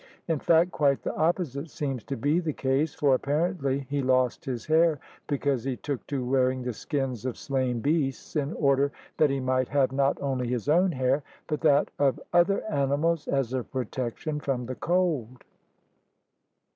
In 0.27 0.39
fact 0.39 0.71
quite 0.71 1.03
the 1.03 1.15
opposite 1.15 1.69
seems 1.69 2.03
to 2.05 2.17
be 2.17 2.39
the 2.39 2.53
case, 2.53 2.95
for 2.95 3.13
apparently 3.13 3.85
he 3.87 4.01
lost 4.01 4.45
his 4.45 4.65
hair 4.65 4.99
because 5.27 5.63
he 5.63 5.77
took 5.77 6.07
to 6.07 6.25
wearing 6.25 6.63
the 6.63 6.73
skins 6.73 7.23
of 7.23 7.37
slain 7.37 7.81
beasts 7.81 8.35
in 8.35 8.51
order 8.53 8.91
that 9.17 9.29
he 9.29 9.39
might 9.39 9.67
have 9.69 9.91
not 9.91 10.19
only 10.19 10.47
his 10.47 10.67
own 10.67 10.91
hair 10.91 11.21
but 11.45 11.61
that 11.61 11.91
of 11.99 12.19
other 12.33 12.63
animals 12.67 13.27
as 13.27 13.53
a 13.53 13.61
protec 13.63 14.17
tion 14.17 14.39
from 14.39 14.65
the 14.65 14.73
cold. 14.73 15.43